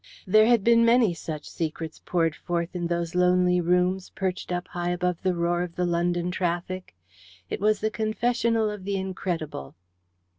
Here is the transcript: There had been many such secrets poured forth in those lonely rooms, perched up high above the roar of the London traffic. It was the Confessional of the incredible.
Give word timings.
There 0.25 0.47
had 0.47 0.63
been 0.63 0.83
many 0.83 1.13
such 1.13 1.47
secrets 1.47 2.01
poured 2.03 2.35
forth 2.35 2.75
in 2.75 2.87
those 2.87 3.13
lonely 3.13 3.61
rooms, 3.61 4.09
perched 4.09 4.51
up 4.51 4.67
high 4.69 4.89
above 4.89 5.21
the 5.21 5.35
roar 5.35 5.61
of 5.61 5.75
the 5.75 5.85
London 5.85 6.31
traffic. 6.31 6.95
It 7.51 7.61
was 7.61 7.81
the 7.81 7.91
Confessional 7.91 8.67
of 8.71 8.83
the 8.83 8.95
incredible. 8.97 9.75